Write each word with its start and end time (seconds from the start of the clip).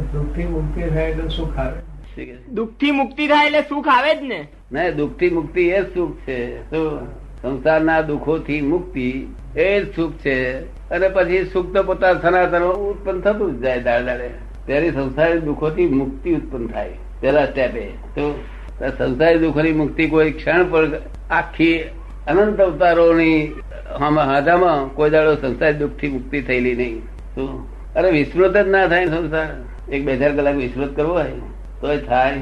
દુઃખથી 0.00 0.46
મુક્તિ 0.46 0.90
થાય 0.90 1.10
એટલે 1.10 1.28
સુખ 1.36 1.58
આવે. 1.58 1.78
દુઃખથી 1.78 2.54
દુઃખથી 2.54 2.90
મુક્તિ 2.90 3.26
થાય 3.28 3.46
એટલે 3.46 3.62
સુખ 3.62 3.88
આવે 3.88 4.14
જ 4.14 4.22
ને? 4.22 4.40
ના 4.72 4.90
દુઃખથી 4.90 5.30
મુક્તિ 5.30 5.68
એ 5.68 5.82
સુખ 5.94 6.16
છે. 6.26 6.38
સંસારના 7.42 8.00
દુઃખોથી 8.00 8.60
મુક્તિ 8.60 9.26
એ 9.56 9.80
જ 9.80 9.94
સુખ 9.96 10.12
છે. 10.12 10.60
અને 10.90 11.08
પછી 11.08 11.44
સુખ 11.52 11.74
તો 11.74 11.82
પોતા 11.82 12.14
સનાતન 12.14 12.62
ઉત્પન્ન 12.62 13.20
થતું 13.20 13.56
જ 13.56 13.62
જાય 13.62 13.80
દાડે 13.80 14.04
દાડે. 14.04 14.30
ત્યારે 14.66 14.90
સંસારી 14.90 15.40
દુઃખોથી 15.40 15.86
મુક્તિ 15.86 16.34
ઉત્પન્ન 16.34 16.66
થાય 16.66 16.90
પેલા 17.20 17.46
સ્ટેપે. 17.46 17.86
તો 18.16 18.44
સંસારી 18.98 19.38
દુઃખોની 19.38 19.72
મુક્તિ 19.72 20.06
કોઈ 20.06 20.30
ક્ષણ 20.30 20.70
પર 20.70 20.84
આખી 21.30 21.78
અનંત 22.26 22.60
અવતારોની 22.60 23.52
હાથામાં 24.00 24.94
કોઈ 24.94 25.10
દાડો 25.10 25.34
સંસારી 25.34 25.74
દુઃખથી 25.74 26.08
મુક્તિ 26.08 26.40
થયેલી 26.40 26.74
નહીં. 26.74 27.00
તો 27.34 27.68
અરે 27.96 28.10
વિસ્મૃત 28.10 28.56
જ 28.56 28.68
ના 28.68 28.86
થાય 28.86 29.06
સંસાર. 29.06 29.48
એક 29.92 30.04
બે 30.04 30.16
હજાર 30.16 30.32
કલાક 30.32 30.56
વિસ્તૃત 30.56 30.96
કરવો 30.96 31.12
હોય 31.12 31.30
તો 31.80 31.86
થાય. 32.06 32.32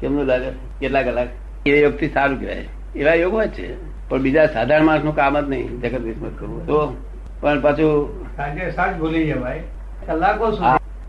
કેમનું 0.00 0.26
લાગે? 0.26 0.50
કેટલા 0.80 1.02
કલાક? 1.02 1.28
એ 1.66 1.82
યોગથી 1.82 2.08
સારું 2.08 2.40
કહેવાય. 2.40 2.64
એવા 2.96 3.14
યોગ 3.14 3.32
હોય 3.32 3.48
છે. 3.48 3.96
પણ 4.08 4.22
બીજા 4.22 4.46
સાધારણ 4.46 4.84
માણસનું 4.84 5.14
કામ 5.16 5.40
જ 5.40 5.48
નહીં 5.48 5.80
જગત 5.80 6.00
વિસ્મૃત 6.00 6.34
કરવું 6.38 6.66
તો 6.66 6.96
પણ 7.40 7.60
પાછું 7.60 8.26
સાંજે 8.36 8.70
સાંજ 8.70 8.98
ભૂલી 8.98 9.26
જવાય 9.26 9.62
કલાકો 10.06 10.50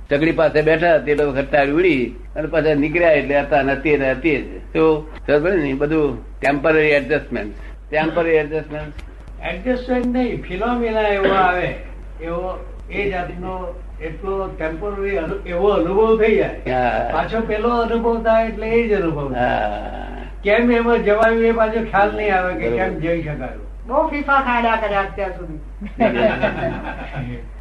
ચકડી 0.10 0.32
પાસે 0.32 0.62
બેઠા 0.62 0.98
તે 1.06 1.16
લોકો 1.16 1.32
ખટ્ટાર 1.32 1.68
ઉડી 1.70 2.16
અને 2.36 2.48
પાછા 2.48 2.76
નીકળ્યા 2.76 3.12
એટલે 3.12 3.40
હતા 3.42 3.64
નથી 3.64 3.98
ને 3.98 4.12
હતી 4.12 4.38
જ 4.38 4.62
તો 4.74 4.86
ને 5.56 5.74
બધું 5.74 6.18
temporary 6.40 6.92
adjustment 6.92 7.54
temporary 7.90 8.38
adjustment 8.44 8.94
adjustment 9.52 10.06
નહીં 10.06 10.42
ફિલોમિના 10.44 11.08
એવો 11.18 11.34
આવે. 11.34 11.68
એવો 12.22 12.58
એ 12.92 13.10
જાતનો 13.12 13.54
એટલો 14.06 14.34
ટેમ્પરરી 14.58 15.18
એવો 15.54 15.68
અનુભવ 15.74 16.10
થઈ 16.22 16.36
જાય. 16.40 16.82
પાછો 17.14 17.40
પેલો 17.52 17.72
અનુભવ 17.84 18.24
થાય 18.26 18.50
એટલે 18.50 18.68
એ 18.80 18.82
જ 18.90 18.92
અનુભવ 19.02 19.28
કેમ 20.44 20.72
એમાં 20.80 21.04
જવાયું 21.08 21.46
એ 21.52 21.54
પાછો 21.60 21.80
ખ્યાલ 21.92 22.12
નહીં 22.18 22.34
આવે 22.40 22.52
કે 22.62 22.68
કેમ 22.78 22.92
જઈ 23.06 23.20
શકાયું. 23.22 23.64
બહુ 23.88 24.00
ફીફા 24.12 24.42
ખાડ્યા 24.48 24.82
કર્યા 24.84 25.06
અત્યાર 25.10 25.34
સુધી. 25.40 25.62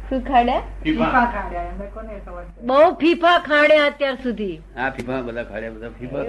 શું 0.09 0.21
ખાડ્યા? 0.27 0.61
ફીફા. 0.83 1.23
ખાડ્યા 1.33 1.87
કોને 1.95 2.13
ખબર? 2.25 2.43
બહુ 2.69 2.79
ફીફા 3.01 3.35
ખાડ્યા 3.49 3.89
અત્યાર 3.91 4.17
સુધી. 4.23 4.55
આ 4.77 4.91
ફીફા 4.99 5.19
બધા 5.27 5.45
ખાડ્યા 5.51 5.75
બધા 5.75 5.91
ફીફા 5.99 6.23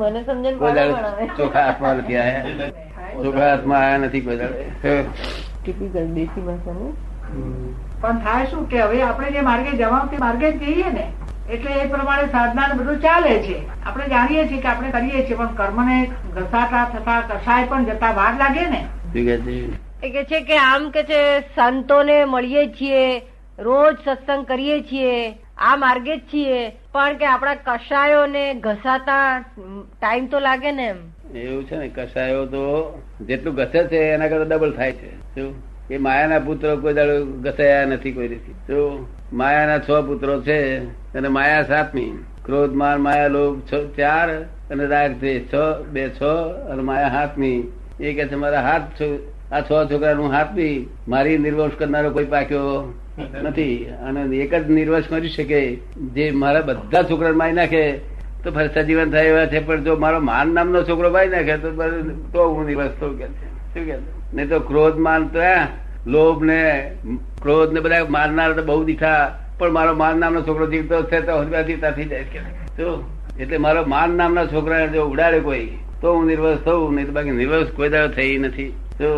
મને 0.00 0.20
સમજણ 0.26 0.56
ચોખા 1.38 1.64
હાથમાં 1.68 1.96
નથી 2.02 2.18
આયા 2.24 2.70
ચોખા 3.22 3.48
હાથમાં 3.48 3.82
આયા 3.82 4.04
નથી 4.06 4.22
કોઈ 4.28 4.38
ટીપીકલ 5.62 6.06
દેશી 6.20 6.44
ભાષાનું 6.48 6.92
પણ 8.00 8.18
થાય 8.18 8.46
શું 8.46 8.68
કે 8.68 8.80
હવે 8.80 9.02
આપણે 9.02 9.30
જે 9.30 9.40
માર્ગે 9.40 9.70
જવાનું 9.70 10.10
તે 10.10 10.16
માર્ગે 10.16 10.52
જ 10.52 10.58
જઈએ 10.58 10.90
ને? 10.90 11.12
એટલે 11.50 11.70
એ 11.70 11.86
પ્રમાણે 11.86 12.26
સાધના 12.26 12.74
બધું 12.74 13.00
ચાલે 13.00 13.42
છે. 13.42 13.68
આપણે 13.86 14.08
જાણીએ 14.08 14.48
છીએ 14.48 14.60
કે 14.60 14.68
આપણે 14.68 14.90
કરીએ 14.90 15.26
છીએ 15.26 15.34
પણ 15.34 15.46
કર્મને 15.46 16.06
ઘસાતા 16.06 16.84
થતા 16.84 17.20
કસાય 17.20 17.66
પણ 17.66 17.84
જતા 17.84 18.12
વાર 18.12 18.36
લાગે 18.38 18.66
ને? 18.66 18.86
એ 20.02 20.10
કે 20.10 20.24
છે 20.24 20.40
કે 20.40 20.58
આમ 20.58 20.90
કે 20.90 21.02
છે 21.02 21.40
સંતોને 21.40 22.24
મળીએ 22.24 22.66
છીએ 22.66 23.22
રોજ 23.58 23.94
સત્સંગ 24.04 24.46
કરીએ 24.46 24.80
છીએ 24.82 25.38
આ 25.58 25.76
માર્ગે 25.76 26.16
જ 26.16 26.20
છીએ. 26.20 26.68
પણ 26.92 27.14
કે 27.14 27.26
આપણા 27.26 27.54
કષાયોને 27.54 28.54
ઘસાતા 28.54 29.44
ટાઈમ 30.00 30.26
તો 30.26 30.38
લાગે 30.38 30.72
ને 30.72 30.86
એમ? 30.86 30.96
એવું 31.34 31.64
છે 31.64 31.76
ને 31.76 31.88
કસાયો 31.88 32.46
તો 32.46 32.64
જેટલું 33.20 33.54
ઘસે 33.54 33.84
છે 33.84 33.96
એના 33.96 34.28
કરતા 34.28 34.56
ડબલ 34.56 34.72
થાય 34.72 34.92
છે. 34.92 35.16
શું? 35.34 35.73
એ 35.90 35.98
માયાના 35.98 36.38
પુત્રો 36.38 36.76
કોઈ 36.76 36.94
દાડો 36.94 37.24
ઘસાયા 37.24 37.84
નથી 37.84 38.12
કોઈ 38.12 38.28
રીતે. 38.28 38.52
તો 38.52 39.06
માયાના 39.32 39.78
છ 39.78 39.90
પુત્રો 40.06 40.42
છે 40.42 40.78
અને 40.84 41.28
માયા 41.28 41.62
સાતમી. 41.62 42.24
ક્રોધ 42.44 42.72
માન 42.72 43.00
માયા 43.00 43.26
લોભ, 43.26 43.60
છ, 43.72 43.96
ચાર 43.96 44.42
અને 44.42 44.86
રાગ 44.86 45.12
છે 45.12 45.52
છ 45.52 45.54
બે, 45.92 46.08
છ 46.08 46.22
અને 46.70 46.82
માયા 46.82 47.08
હાથમી. 47.08 47.72
એ 48.00 48.12
કે 48.12 48.28
છે, 48.28 48.34
મારા 48.34 48.60
હાથ 48.60 49.02
આ 49.52 49.60
છ 49.60 49.90
છોકરાનું 49.90 50.32
હાથમી. 50.32 50.88
મારી 51.08 51.38
નિર્વંશ 51.38 51.72
કરનારો 51.78 52.10
કોઈ 52.10 52.24
પાક્યો 52.24 52.94
નથી. 53.42 53.84
અને 53.84 54.36
એક 54.36 54.54
જ 54.54 54.70
નિર્વંશ 54.70 55.04
કરી 55.08 55.28
શકે. 55.28 55.76
જે 56.14 56.30
મારા 56.30 56.60
બધા 56.60 57.02
છોકરા 57.02 57.32
મારી 57.32 57.52
નાખે, 57.52 57.92
તો 58.44 58.50
ફરી 58.50 58.68
સજીવન 58.74 59.10
થાય 59.10 59.26
એવા 59.26 59.46
છે. 59.46 59.66
પણ 59.66 59.84
જો 59.84 59.96
મારો 59.96 60.20
માન 60.20 60.48
નામનો 60.48 60.82
છોકરો 60.82 61.10
ભાઈ 61.10 61.28
નાખે, 61.28 61.56
તો 61.56 61.70
તો 62.32 62.48
હું 62.48 62.66
નિર્વાસ 62.66 62.90
થઉં 63.00 63.18
કે 63.18 63.26
શું 63.26 63.86
કે 63.86 64.13
નહીં 64.34 64.48
તો 64.48 64.58
ક્રોધ 64.70 64.98
માન 65.06 65.28
તો 65.28 65.40
લોભ 66.06 66.42
ને 66.42 66.60
ક્રોધ 67.42 67.72
ને 67.72 67.80
બધા 67.80 68.04
મારનાર 68.16 68.50
તો 68.52 68.62
બહુ 68.62 68.82
દીઠા, 68.84 69.22
પણ 69.58 69.72
મારો 69.72 69.92
માન 69.94 70.20
નામનો 70.20 70.40
છોકરો 70.42 70.66
જીવતો 70.66 71.02
છે 71.10 71.20
તો 71.20 71.32
જીવતા 71.68 71.90
થઈ 71.90 72.08
જાય 72.12 72.92
એટલે 73.40 73.58
મારો 73.58 73.80
માન 73.86 74.10
નામના 74.18 74.46
છોકરાને 74.46 74.92
જો 74.92 75.06
ઉડાડે 75.12 75.40
કોઈ, 75.40 75.66
તો 76.00 76.06
હું 76.14 76.26
નિર્વસ 76.26 76.58
થઉં, 76.66 76.94
નહીં 76.94 77.06
તો 77.06 77.12
બાકી 77.12 77.36
નિર્વસ 77.40 77.70
કોઈ 77.76 77.90
દાડો 77.94 78.14
થઈ 78.14 78.38
નથી. 78.38 78.70
તો 78.98 79.10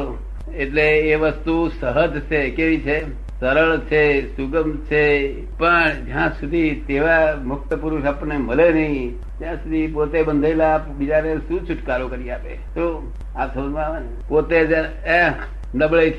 એટલે 0.54 0.86
એ 1.12 1.16
વસ્તુ 1.22 1.54
સહજ 1.80 2.14
છે, 2.28 2.40
કેવી 2.50 2.80
છે? 2.80 2.98
સરળ 3.40 3.78
છે, 3.78 4.36
સુગમ 4.36 4.76
છે, 4.76 5.28
પણ 5.58 5.90
જ્યાં 6.04 6.32
સુધી 6.32 6.84
તેવા 6.86 7.36
મુક્ત 7.44 7.74
પુરુષ 7.74 8.04
આપણને 8.04 8.36
મળે 8.36 8.72
નહીં, 8.72 9.20
ત્યાં 9.38 9.56
સુધી 9.56 9.86
પોતે 9.86 10.22
બંધેલા 10.22 10.78
બીજાને 10.78 11.36
શું 11.36 11.60
છુટકારો 11.60 12.08
કરી 12.08 12.30
આપે? 12.30 12.54
તો 12.54 13.12
આ 13.36 13.46
સમજમાં 13.46 13.86
આવે 13.86 14.00
ને. 14.00 14.06
પોતે 14.28 14.56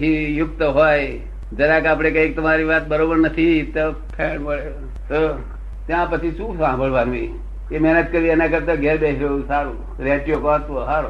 એ 0.06 0.34
યુક્ત 0.34 0.62
હોય. 0.62 1.20
જરાક 1.58 1.86
આપણે 1.86 2.12
કંઈક 2.12 2.36
તમારી 2.36 2.64
વાત 2.64 2.88
બરોબર 2.88 3.18
નથી, 3.18 3.64
તો 3.64 3.92
ફેર 3.92 4.40
મળે. 4.40 4.66
તો 5.10 5.44
ત્યાં 5.88 6.10
પછી 6.10 6.32
શું 6.32 6.58
સાંભળવાનું? 6.58 7.16
એ 7.72 7.80
મહેનત 7.80 8.12
કરી, 8.12 8.26
એના 8.26 8.48
કરતા 8.48 8.76
ઘેર 8.76 8.98
બેસી 8.98 9.48
સારું. 9.48 10.04
રેટિયો 10.04 10.40
કહતો 10.40 10.86
સારો 10.86 11.10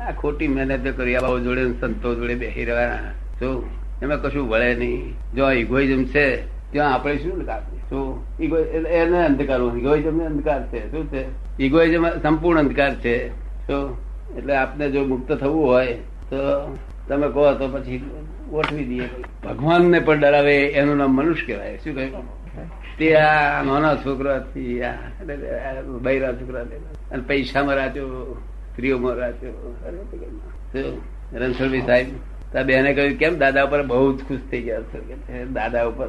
આ 0.00 0.12
ખોટી 0.12 0.48
મહેનત 0.48 0.96
કરી 0.96 1.16
આ 1.16 1.20
બાબુ 1.20 1.38
જોડે 1.38 1.72
સંતો 1.80 2.14
જોડે 2.14 2.34
બેસી 2.34 2.64
રહેવાના. 2.64 2.96
શું 3.38 3.87
એમાં 4.02 4.22
કશું 4.22 4.48
વળે 4.48 4.74
નહીં. 4.74 5.14
જો 5.34 5.50
ઇગોઇઝમ 5.52 6.04
છે, 6.04 6.26
ત્યાં 6.72 6.94
આપણે 6.94 7.16
શું 7.16 7.46
કાપીએ? 7.46 7.80
શું? 7.80 8.02
એને 8.88 9.24
અંધકાર 9.26 9.60
ઇગોઇઝમ 9.78 10.20
અંધકાર 10.26 10.66
છે. 10.68 10.90
શું 10.90 11.04
છે? 11.06 11.22
ઇગોઇઝમ 11.62 12.08
સંપૂર્ણ 12.22 12.58
અંધકાર 12.58 12.94
છે. 12.96 13.28
શું? 13.66 13.96
એટલે 14.36 14.56
આપને 14.56 14.90
જો 14.90 15.04
મુક્ત 15.04 15.32
થવું 15.32 15.66
હોય, 15.66 15.92
તો 16.30 16.36
તમે 17.08 17.28
કહો 17.28 17.52
તો 17.54 17.68
પછી 17.68 17.98
ગોઠવી 18.50 18.84
દઈએ. 18.84 19.08
ભગવાનને 19.44 20.00
પણ 20.00 20.20
ડરાવે, 20.20 20.56
એનું 20.56 20.96
નામ 20.96 21.14
મનુષ્ય 21.16 21.46
કહેવાય. 21.46 21.76
શું 21.76 21.94
કહ્યું? 21.94 22.38
તે 22.98 23.14
આ 23.14 23.62
નાના 23.62 23.94
છોકરા 23.96 24.38
થી 24.38 24.80
બૈરા 26.02 26.32
છોકરા 26.32 26.60
અને 27.12 27.22
પૈસામાં 27.26 27.74
રાખ્યો 27.74 28.06
સ્ત્રીઓમાં 28.72 29.14
રાખ્યો 29.14 29.76
રણછોડભાઈ 31.32 31.80
સાહેબ 31.80 32.06
તા 32.52 32.62
બેને 32.62 32.94
કહ્યું, 32.94 33.18
કેમ 33.18 33.38
દાદા 33.38 33.62
ઉપર 33.62 33.82
બહુ 33.82 34.16
જ 34.16 34.20
ખુશ 34.28 34.38
થઈ 34.50 34.60
ગયા 34.60 34.80
છો? 34.80 34.98
કે 34.98 35.44
દાદા 35.44 35.84
ઉપર. 35.84 36.06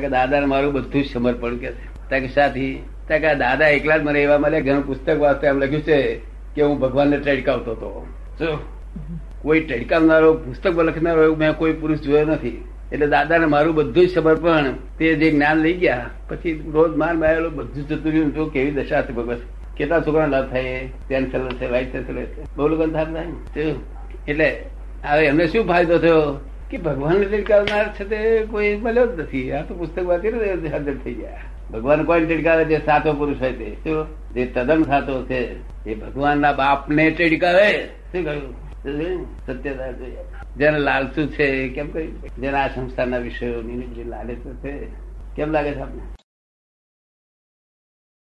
કે 0.00 0.08
દાદા 0.08 0.46
મારું 0.46 0.72
બધું 0.72 1.04
જ 1.04 1.10
સમર્પણ 1.12 1.56
કે 1.56 1.72
છે. 1.72 2.10
તા 2.10 2.18
કે 2.18 2.28
સાથી 2.28 2.82
તા 3.08 3.34
દાદા 3.34 3.68
એકલા 3.68 3.96
જ 3.96 4.02
મને 4.02 4.22
એવા 4.22 4.38
મળે 4.38 4.60
ઘણું 4.60 4.86
પુસ્તક 4.86 5.18
વાંચતા, 5.18 5.48
એમ 5.48 5.58
લખ્યું 5.58 5.82
છે 5.82 6.20
કે 6.54 6.62
હું 6.62 6.78
ભગવાનને 6.78 7.16
ટડકાવતો 7.16 7.70
હતો. 7.70 8.06
શું? 8.38 8.58
કોઈ 9.42 9.60
ટડકાવનારો 9.60 10.34
પુસ્તક 10.34 10.78
લખનારો 10.78 11.24
એવું 11.24 11.38
મેં 11.38 11.52
કોઈ 11.52 11.72
પુરુષ 11.72 11.98
જોયો 11.98 12.24
નથી. 12.24 12.64
એટલે 12.92 13.06
દાદાને 13.06 13.46
મારું 13.46 13.74
બધું 13.74 14.06
જ 14.06 14.10
સમર્પણ, 14.10 14.64
તે 14.98 15.14
જે 15.14 15.30
જ્ઞાન 15.30 15.56
લઈ 15.56 15.72
ગયા, 15.72 16.10
પછી 16.28 16.70
રોજ 16.72 16.96
માર 16.96 17.14
માયેલો 17.14 17.50
બધું 17.50 17.88
જતું 17.88 18.12
રહ્યું. 18.12 18.34
તો 18.34 18.46
કેવી 18.46 18.70
દશા 18.70 18.98
હતી 18.98 19.12
ભગવાન? 19.12 19.36
કેટલા 19.76 20.00
છોકરા 20.00 20.26
લાભ 20.26 20.50
થાય 20.50 20.88
ટેન્શન 21.08 21.48
છે 21.48 22.56
બહુ 22.56 22.68
લગ્ન 22.68 22.90
થાય 22.92 23.24
એટલે 24.28 24.64
હવે 25.04 25.26
એમને 25.26 25.46
શું 25.46 25.66
ફાયદો 25.66 25.98
થયો? 25.98 26.40
કે 26.70 26.76
ભગવાન 26.76 27.22
તિડકાવનાર 27.22 27.94
છે 27.94 28.04
તે 28.04 28.46
કોઈ 28.50 28.76
મળ્યો 28.76 29.06
જ 29.06 29.20
નથી. 29.20 29.52
આ 29.52 29.62
તો 29.62 29.74
પુસ્તક 29.74 30.02
વાંચી 30.02 30.28
હાજર 30.68 30.94
થઈ 31.04 31.14
ગયા. 31.14 31.40
ભગવાન 31.72 32.04
કોઈ 32.04 32.26
તિડકાવે 32.26 32.64
જે 32.64 32.80
સાચો 32.86 33.12
પુરુષ 33.12 33.36
હોય 33.40 33.52
તે. 33.52 33.76
શું? 33.84 34.06
જે 34.34 34.46
તદ્દન 34.46 34.82
સાચો 34.82 35.24
છે. 35.24 35.56
એ 35.90 35.94
ભગવાનના 35.94 36.52
બાપને 36.52 37.10
તિડકાવે 37.10 37.84
શું 38.12 38.24
કહ્યું? 38.24 38.68
સત્યતા 39.46 39.90
જોઈએ 39.90 40.16
જેને 40.56 40.78
લાલચું 40.78 41.28
છે, 41.28 41.68
કેમ 41.68 41.90
કહ્યું? 41.90 42.22
જેને 42.22 42.58
આ 42.58 42.68
સંસ્થાના 42.68 43.18
વિષયોની 43.18 43.78
જે 43.78 44.04
લાલચ 44.04 44.54
છે, 44.64 44.86
કેમ 45.36 45.50
લાગે 45.50 45.70
છે 45.70 45.80
આપને? 45.80 46.17